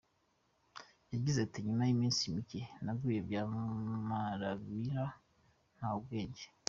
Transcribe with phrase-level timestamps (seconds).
[1.13, 5.03] Yagize ati :”Nyuma y’iminsi mike, naguye by’amarabira
[5.75, 6.45] nta ubwenge.